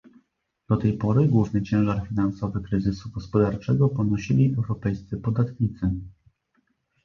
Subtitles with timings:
[0.69, 5.91] Do tej pory główny ciężar finansowy kryzysu gospodarczego ponosili europejscy podatnicy